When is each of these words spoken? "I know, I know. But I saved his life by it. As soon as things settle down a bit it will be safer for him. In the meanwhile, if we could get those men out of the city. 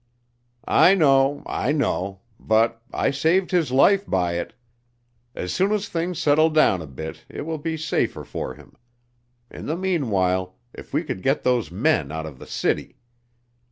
"I 0.67 0.95
know, 0.95 1.43
I 1.45 1.71
know. 1.71 2.21
But 2.39 2.81
I 2.91 3.11
saved 3.11 3.51
his 3.51 3.71
life 3.71 4.07
by 4.07 4.39
it. 4.39 4.55
As 5.35 5.53
soon 5.53 5.71
as 5.71 5.87
things 5.89 6.17
settle 6.17 6.49
down 6.49 6.81
a 6.81 6.87
bit 6.87 7.23
it 7.29 7.41
will 7.45 7.59
be 7.59 7.77
safer 7.77 8.23
for 8.23 8.55
him. 8.55 8.75
In 9.51 9.67
the 9.67 9.77
meanwhile, 9.77 10.55
if 10.73 10.91
we 10.91 11.03
could 11.03 11.21
get 11.21 11.43
those 11.43 11.69
men 11.69 12.11
out 12.11 12.25
of 12.25 12.39
the 12.39 12.47
city. 12.47 12.97